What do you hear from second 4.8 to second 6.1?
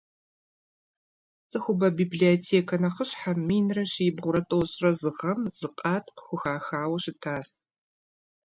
зы гъэм зы къат